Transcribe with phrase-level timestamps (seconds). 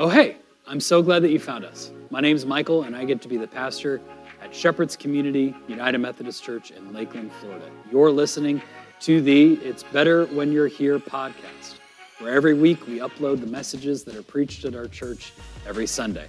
[0.00, 0.36] Oh, hey,
[0.68, 1.90] I'm so glad that you found us.
[2.10, 4.00] My name's Michael, and I get to be the pastor
[4.40, 7.68] at Shepherd's Community United Methodist Church in Lakeland, Florida.
[7.90, 8.62] You're listening
[9.00, 11.78] to the It's Better When You're Here podcast,
[12.20, 15.32] where every week we upload the messages that are preached at our church
[15.66, 16.28] every Sunday.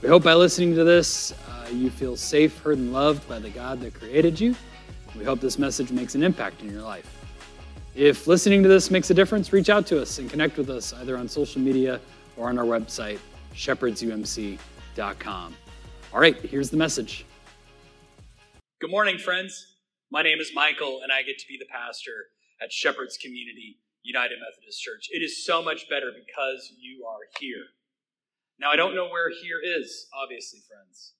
[0.00, 3.50] We hope by listening to this, uh, you feel safe, heard, and loved by the
[3.50, 4.54] God that created you.
[5.18, 7.18] We hope this message makes an impact in your life.
[7.96, 10.92] If listening to this makes a difference, reach out to us and connect with us
[10.92, 12.00] either on social media
[12.36, 13.18] or on our website,
[13.54, 15.56] shepherdsumc.com.
[16.12, 17.24] All right, here's the message.
[18.80, 19.76] Good morning, friends.
[20.10, 22.26] My name is Michael, and I get to be the pastor
[22.60, 25.08] at Shepherd's Community United Methodist Church.
[25.10, 27.64] It is so much better because you are here.
[28.58, 31.14] Now, I don't know where here is, obviously, friends.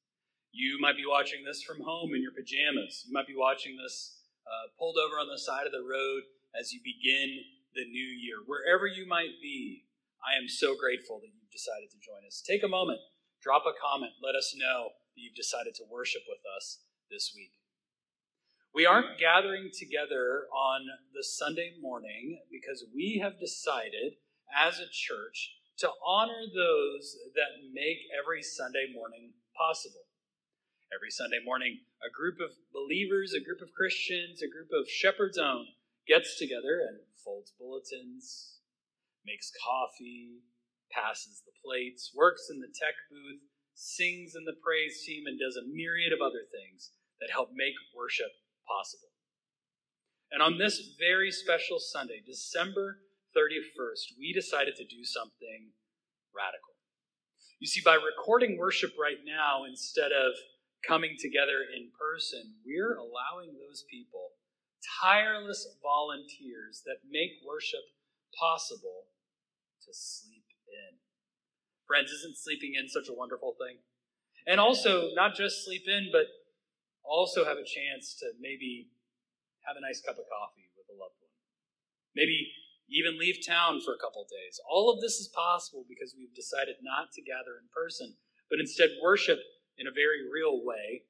[0.53, 3.05] You might be watching this from home in your pajamas.
[3.06, 6.23] You might be watching this uh, pulled over on the side of the road
[6.59, 7.41] as you begin
[7.75, 8.37] the new year.
[8.45, 9.84] Wherever you might be,
[10.23, 12.42] I am so grateful that you've decided to join us.
[12.47, 13.01] Take a moment,
[13.42, 17.53] drop a comment, let us know that you've decided to worship with us this week.
[18.75, 24.17] We aren't gathering together on the Sunday morning because we have decided
[24.48, 30.06] as a church to honor those that make every Sunday morning possible.
[30.95, 35.39] Every Sunday morning, a group of believers, a group of Christians, a group of Shepherd's
[35.39, 35.67] Own
[36.06, 38.61] gets together and folds bulletins,
[39.27, 40.42] makes coffee,
[40.91, 43.41] passes the plates, works in the tech booth,
[43.75, 47.75] sings in the praise team, and does a myriad of other things that help make
[47.97, 48.31] worship
[48.69, 49.12] possible.
[50.31, 53.05] And on this very special Sunday, December
[53.37, 55.73] 31st, we decided to do something
[56.34, 56.73] radical.
[57.61, 60.33] You see, by recording worship right now instead of
[60.87, 64.34] coming together in person, we're allowing those people,
[65.00, 67.84] tireless volunteers that make worship
[68.34, 69.12] possible,
[69.86, 70.98] to sleep in.
[71.86, 73.78] Friends, isn't sleeping in such a wonderful thing?
[74.47, 76.26] And also, not just sleep in, but
[77.04, 78.91] also have a chance to maybe
[79.66, 81.34] have a nice cup of coffee with a loved one.
[82.15, 82.50] Maybe
[82.91, 84.60] even leave town for a couple days.
[84.69, 88.15] All of this is possible because we've decided not to gather in person,
[88.50, 89.38] but instead worship
[89.78, 91.04] in a very real way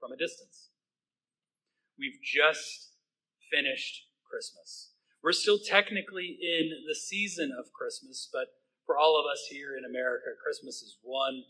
[0.00, 0.70] from a distance.
[1.98, 2.92] We've just
[3.50, 4.95] finished Christmas.
[5.26, 8.46] We're still technically in the season of Christmas, but
[8.86, 11.42] for all of us here in America, Christmas is one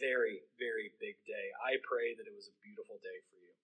[0.00, 1.54] very, very big day.
[1.62, 3.54] I pray that it was a beautiful day for you.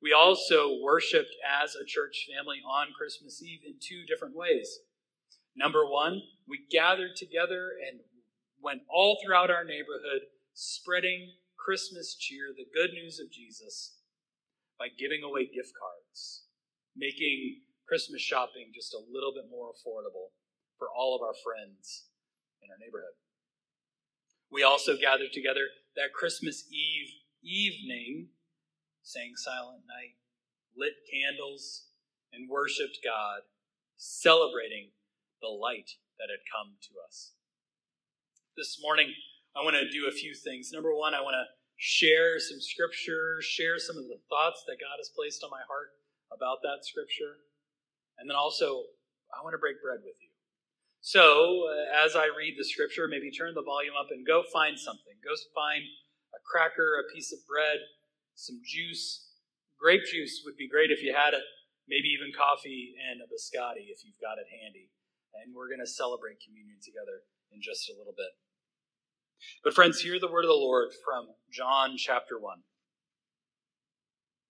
[0.00, 4.80] We also worshiped as a church family on Christmas Eve in two different ways.
[5.54, 8.00] Number one, we gathered together and
[8.56, 14.00] went all throughout our neighborhood spreading Christmas cheer, the good news of Jesus,
[14.78, 16.48] by giving away gift cards,
[16.96, 20.32] making Christmas shopping just a little bit more affordable
[20.78, 22.08] for all of our friends
[22.64, 23.12] in our neighborhood.
[24.50, 27.12] We also gathered together that Christmas Eve
[27.44, 28.28] evening,
[29.02, 30.16] sang Silent Night,
[30.74, 31.92] lit candles,
[32.32, 33.44] and worshiped God,
[33.98, 34.88] celebrating
[35.42, 37.32] the light that had come to us.
[38.56, 39.12] This morning,
[39.54, 40.72] I want to do a few things.
[40.72, 41.44] Number one, I want to
[41.76, 45.92] share some scripture, share some of the thoughts that God has placed on my heart
[46.32, 47.51] about that scripture.
[48.22, 48.86] And then also,
[49.34, 50.30] I want to break bread with you.
[51.02, 54.78] So, uh, as I read the scripture, maybe turn the volume up and go find
[54.78, 55.18] something.
[55.26, 55.82] Go find
[56.30, 57.82] a cracker, a piece of bread,
[58.38, 59.34] some juice.
[59.74, 61.42] Grape juice would be great if you had it.
[61.90, 64.94] Maybe even coffee and a biscotti if you've got it handy.
[65.42, 68.30] And we're going to celebrate communion together in just a little bit.
[69.66, 72.62] But, friends, hear the word of the Lord from John chapter 1.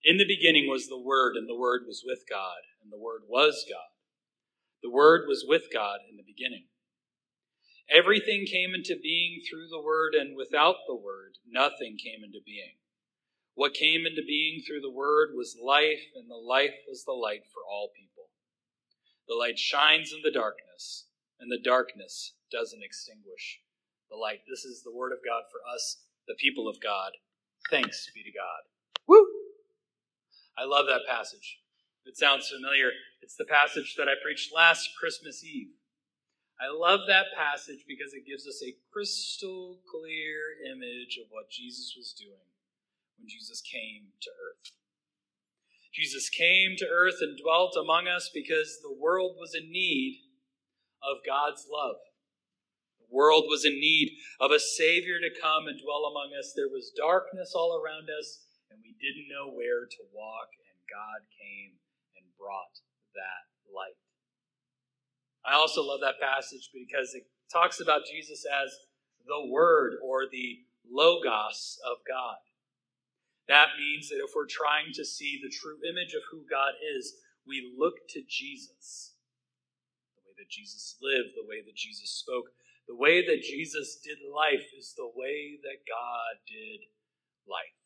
[0.05, 3.23] In the beginning was the Word, and the Word was with God, and the Word
[3.29, 3.95] was God.
[4.83, 6.67] The Word was with God in the beginning.
[7.89, 12.83] Everything came into being through the Word, and without the Word, nothing came into being.
[13.55, 17.47] What came into being through the Word was life, and the life was the light
[17.53, 18.31] for all people.
[19.29, 21.07] The light shines in the darkness,
[21.39, 23.61] and the darkness doesn't extinguish
[24.11, 24.41] the light.
[24.51, 27.13] This is the Word of God for us, the people of God.
[27.71, 28.67] Thanks be to God.
[30.57, 31.59] I love that passage.
[32.05, 32.91] It sounds familiar,
[33.23, 35.71] it's the passage that I preached last Christmas Eve.
[36.61, 41.95] I love that passage because it gives us a crystal clear image of what Jesus
[41.97, 42.47] was doing
[43.19, 44.71] when Jesus came to earth.
[45.93, 50.23] Jesus came to earth and dwelt among us because the world was in need
[51.03, 51.97] of God's love.
[52.99, 56.53] The world was in need of a Savior to come and dwell among us.
[56.57, 58.41] There was darkness all around us,
[58.73, 61.77] and we didn't know where to walk, and God came
[62.17, 62.81] and brought
[63.13, 64.01] that light.
[65.45, 68.73] I also love that passage because it talks about Jesus as
[69.29, 72.41] the Word or the Logos of God.
[73.49, 77.13] That means that if we're trying to see the true image of who God is,
[77.47, 79.19] we look to Jesus.
[80.15, 82.55] The way that Jesus lived, the way that Jesus spoke,
[82.87, 86.87] the way that Jesus did life is the way that God did
[87.51, 87.82] life.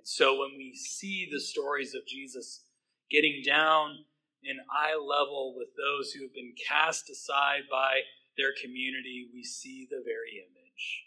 [0.00, 2.64] And so when we see the stories of Jesus
[3.10, 4.06] getting down
[4.42, 8.00] in eye level with those who have been cast aside by
[8.38, 11.04] their community, we see the very image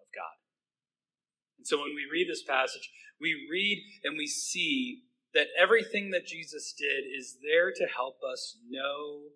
[0.00, 0.40] of God.
[1.58, 2.88] And so when we read this passage,
[3.20, 5.02] we read and we see
[5.34, 9.28] that everything that Jesus did is there to help us know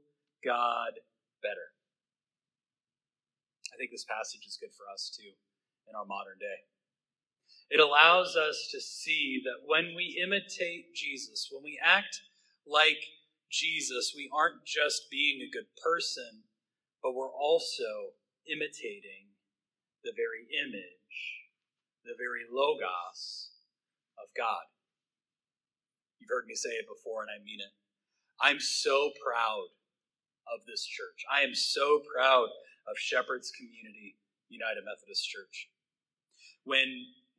[0.43, 0.97] God
[1.43, 1.77] better.
[3.69, 5.37] I think this passage is good for us too
[5.91, 6.65] in our modern day.
[7.73, 12.21] It allows us to see that when we imitate Jesus, when we act
[12.69, 13.01] like
[13.51, 16.45] Jesus, we aren't just being a good person,
[17.03, 18.13] but we're also
[18.45, 19.33] imitating
[20.05, 21.17] the very image,
[22.05, 23.57] the very logos
[24.21, 24.69] of God.
[26.21, 27.73] You've heard me say it before, and I mean it.
[28.39, 29.73] I'm so proud
[30.53, 31.25] of this church.
[31.33, 32.53] I am so proud
[32.85, 34.21] of Shepherd's Community
[34.51, 35.73] United Methodist Church.
[36.65, 36.93] When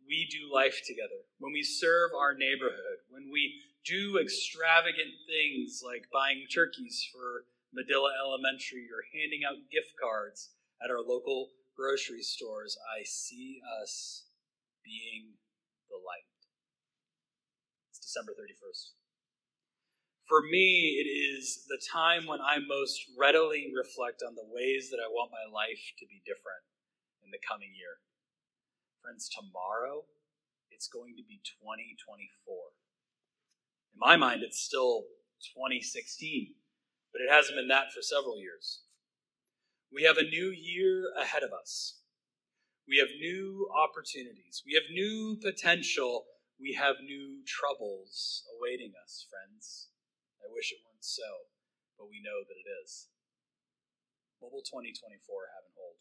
[0.07, 6.07] we do life together, when we serve our neighborhood, when we do extravagant things like
[6.11, 10.51] buying turkeys for Medulla Elementary or handing out gift cards
[10.83, 14.29] at our local grocery stores, I see us
[14.85, 15.35] being
[15.89, 16.29] the light.
[17.89, 18.93] It's December 31st.
[20.27, 25.03] For me, it is the time when I most readily reflect on the ways that
[25.03, 26.63] I want my life to be different
[27.25, 27.99] in the coming year.
[29.03, 30.07] Friends, tomorrow
[30.71, 32.23] it's going to be 2024.
[33.91, 35.11] In my mind, it's still
[35.43, 36.55] 2016,
[37.11, 38.87] but it hasn't been that for several years.
[39.91, 41.99] We have a new year ahead of us.
[42.87, 44.63] We have new opportunities.
[44.63, 46.23] We have new potential.
[46.55, 49.91] We have new troubles awaiting us, friends.
[50.39, 51.51] I wish it weren't so,
[51.99, 53.11] but we know that it is.
[54.39, 54.95] What will 2024
[55.51, 55.99] have in hold?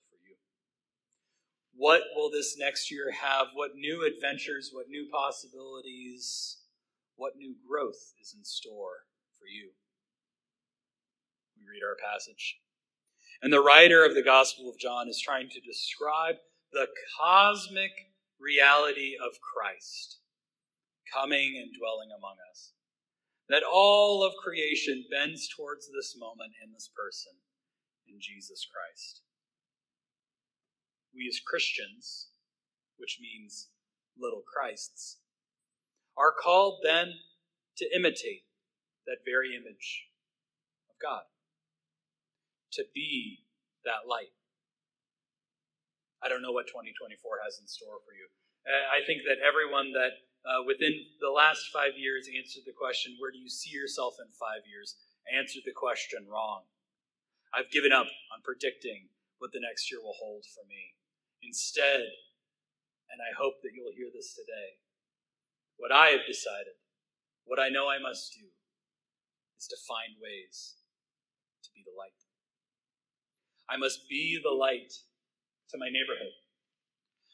[1.74, 3.48] What will this next year have?
[3.54, 6.58] What new adventures, what new possibilities,
[7.16, 9.06] what new growth is in store
[9.38, 9.70] for you?
[11.56, 12.58] We read our passage.
[13.42, 16.36] And the writer of the Gospel of John is trying to describe
[16.72, 16.86] the
[17.18, 17.90] cosmic
[18.38, 20.18] reality of Christ
[21.12, 22.72] coming and dwelling among us.
[23.48, 27.32] That all of creation bends towards this moment in this person,
[28.06, 29.22] in Jesus Christ
[31.14, 32.28] we as Christians,
[32.98, 33.68] which means
[34.18, 35.18] little Christs,
[36.16, 37.14] are called then
[37.78, 38.44] to imitate
[39.06, 40.08] that very image
[40.90, 41.24] of God,
[42.72, 43.44] to be
[43.84, 44.32] that light.
[46.22, 48.30] I don't know what 2024 has in store for you.
[48.66, 53.30] I think that everyone that uh, within the last five years answered the question, Where
[53.30, 54.94] do you see yourself in five years?
[55.30, 56.66] answered the question wrong.
[57.54, 59.06] I've given up on predicting
[59.38, 60.94] what the next year will hold for me.
[61.42, 62.06] Instead,
[63.10, 64.78] and I hope that you'll hear this today,
[65.76, 66.78] what I have decided,
[67.44, 68.46] what I know I must do,
[69.58, 70.78] is to find ways
[71.66, 72.14] to be the light.
[73.68, 74.94] I must be the light
[75.70, 76.38] to my neighborhood.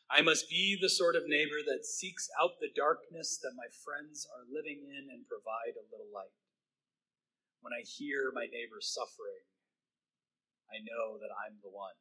[0.08, 4.24] I must be the sort of neighbor that seeks out the darkness that my friends
[4.32, 6.32] are living in and provide a little light.
[7.60, 9.44] When I hear my neighbor suffering,
[10.72, 11.96] I know that I'm the one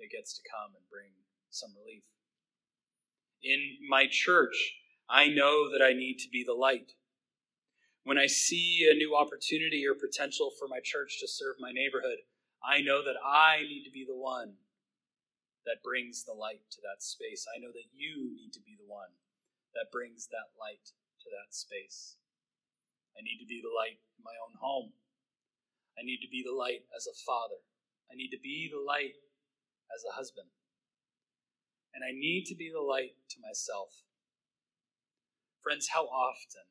[0.00, 1.12] that gets to come and bring
[1.50, 2.04] some relief.
[3.42, 4.78] In my church,
[5.08, 6.92] I know that I need to be the light.
[8.04, 12.24] When I see a new opportunity or potential for my church to serve my neighborhood,
[12.64, 14.58] I know that I need to be the one
[15.66, 17.44] that brings the light to that space.
[17.44, 19.12] I know that you need to be the one
[19.76, 22.16] that brings that light to that space.
[23.12, 24.96] I need to be the light in my own home.
[25.98, 27.60] I need to be the light as a father.
[28.08, 29.18] I need to be the light
[29.94, 30.48] as a husband.
[31.94, 33.90] And I need to be the light to myself.
[35.62, 36.62] Friends, how often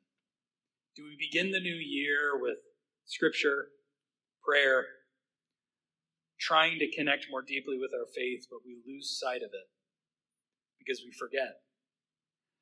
[0.95, 2.57] do we begin the new year with
[3.05, 3.67] scripture,
[4.43, 4.85] prayer,
[6.39, 9.69] trying to connect more deeply with our faith, but we lose sight of it
[10.79, 11.61] because we forget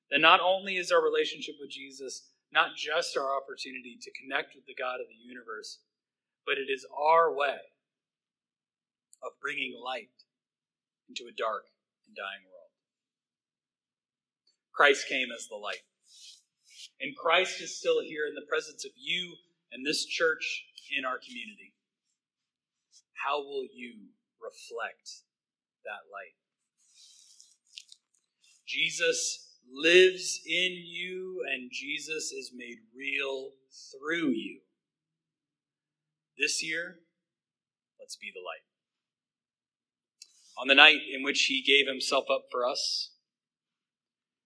[0.10, 4.66] that not only is our relationship with Jesus not just our opportunity to connect with
[4.66, 5.80] the God of the universe,
[6.48, 7.60] but it is our way
[9.22, 10.16] of bringing light
[11.10, 11.66] into a dark
[12.08, 12.72] and dying world.
[14.74, 15.84] Christ came as the light.
[17.02, 19.36] And Christ is still here in the presence of you
[19.72, 20.66] and this church
[20.98, 21.74] in our community.
[23.14, 25.26] How will you reflect
[25.86, 26.38] that light.
[28.68, 33.52] Jesus lives in you, and Jesus is made real
[33.92, 34.60] through you.
[36.38, 37.00] This year,
[38.00, 38.75] let's be the light.
[40.58, 43.12] On the night in which he gave himself up for us,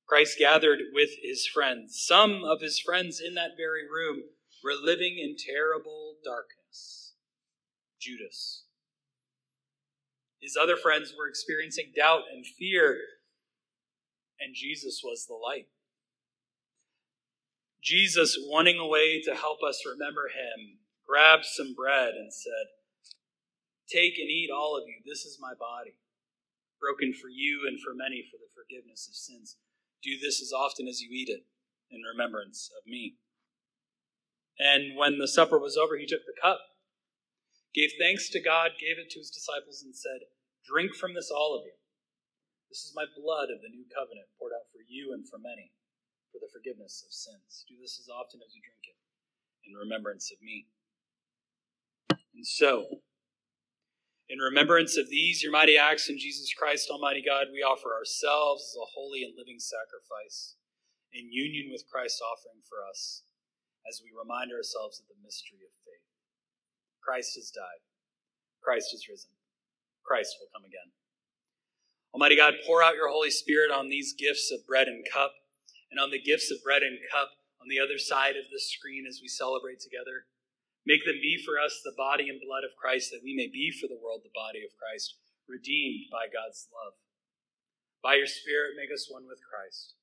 [0.08, 2.04] Christ gathered with his friends.
[2.04, 4.24] Some of his friends in that very room
[4.63, 7.13] were living in terrible darkness.
[8.00, 8.63] Judas.
[10.42, 12.98] His other friends were experiencing doubt and fear,
[14.39, 15.68] and Jesus was the light.
[17.84, 22.68] Jesus, wanting a way to help us remember him, grabbed some bread and said,
[23.89, 25.01] Take and eat, all of you.
[25.01, 25.98] This is my body,
[26.77, 29.58] broken for you and for many for the forgiveness of sins.
[30.05, 31.50] Do this as often as you eat it
[31.89, 33.17] in remembrance of me.
[34.62, 36.60] And when the supper was over, he took the cup,
[37.74, 40.29] gave thanks to God, gave it to his disciples, and said,
[40.62, 41.74] Drink from this, all of you.
[42.69, 45.74] This is my blood of the new covenant poured out for you and for many
[46.29, 47.65] for the forgiveness of sins.
[47.65, 49.00] Do this as often as you drink it
[49.65, 50.69] in remembrance of me.
[52.36, 53.01] And so,
[54.29, 58.62] in remembrance of these, your mighty acts in Jesus Christ, Almighty God, we offer ourselves
[58.62, 60.53] as a holy and living sacrifice
[61.09, 63.25] in union with Christ's offering for us
[63.89, 66.05] as we remind ourselves of the mystery of faith.
[67.01, 67.81] Christ has died.
[68.62, 69.33] Christ is risen.
[70.05, 70.93] Christ will come again.
[72.13, 75.33] Almighty God, pour out your Holy Spirit on these gifts of bread and cup,
[75.89, 79.05] and on the gifts of bread and cup on the other side of the screen
[79.09, 80.29] as we celebrate together.
[80.89, 83.69] Make them be for us the body and blood of Christ, that we may be
[83.69, 86.98] for the world the body of Christ, redeemed by God's love.
[88.01, 89.93] By your Spirit, make us one with Christ,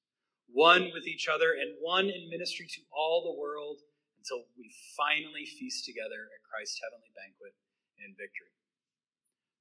[0.47, 3.83] one with each other, and one in ministry to all the world
[4.14, 7.59] until we finally feast together at Christ's heavenly banquet
[7.99, 8.55] in victory.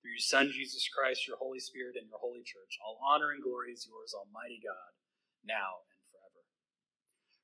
[0.05, 3.41] Through your Son, Jesus Christ, your Holy Spirit, and your holy church, all honor and
[3.41, 4.93] glory is yours, Almighty God,
[5.41, 6.45] now and forever.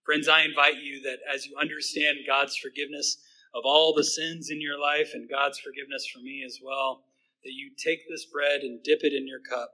[0.05, 3.17] Friends, I invite you that as you understand God's forgiveness
[3.53, 7.03] of all the sins in your life and God's forgiveness for me as well,
[7.43, 9.73] that you take this bread and dip it in your cup,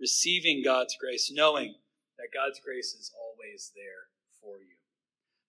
[0.00, 1.74] receiving God's grace, knowing
[2.18, 4.10] that God's grace is always there
[4.40, 4.76] for you,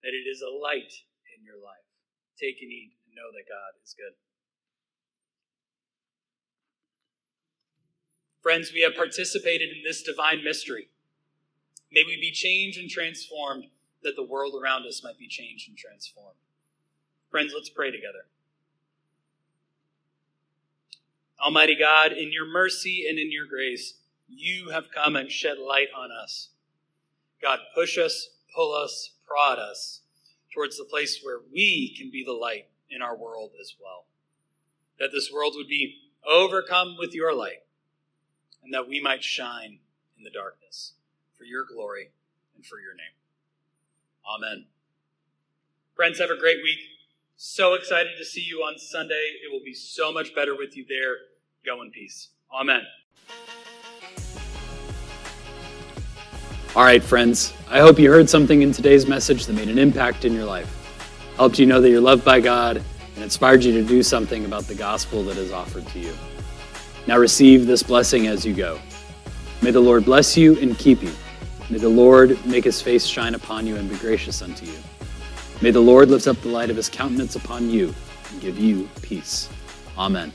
[0.04, 0.94] that it is a light
[1.38, 1.86] in your life.
[2.40, 4.16] Take and eat and know that God is good.
[8.42, 10.88] Friends, we have participated in this divine mystery.
[11.92, 13.66] May we be changed and transformed
[14.04, 16.38] that the world around us might be changed and transformed.
[17.29, 18.25] Friends, let's pray together.
[21.43, 23.93] Almighty God, in your mercy and in your grace,
[24.27, 26.50] you have come and shed light on us.
[27.41, 30.01] God, push us, pull us, prod us
[30.53, 34.05] towards the place where we can be the light in our world as well.
[35.00, 37.63] That this world would be overcome with your light
[38.63, 39.79] and that we might shine
[40.17, 40.93] in the darkness
[41.38, 42.12] for your glory
[42.55, 43.15] and for your name.
[44.27, 44.65] Amen.
[45.95, 46.79] Friends, have a great week.
[47.41, 49.13] So excited to see you on Sunday.
[49.46, 51.15] It will be so much better with you there.
[51.65, 52.31] Go in peace.
[52.53, 52.81] Amen.
[56.75, 57.53] All right, friends.
[57.69, 60.67] I hope you heard something in today's message that made an impact in your life,
[61.38, 62.84] helped you know that you're loved by God,
[63.15, 66.13] and inspired you to do something about the gospel that is offered to you.
[67.08, 68.81] Now receive this blessing as you go.
[69.62, 71.13] May the Lord bless you and keep you.
[71.69, 74.77] May the Lord make his face shine upon you and be gracious unto you.
[75.62, 77.94] May the Lord lift up the light of his countenance upon you
[78.32, 79.50] and give you peace.
[79.98, 80.32] Amen.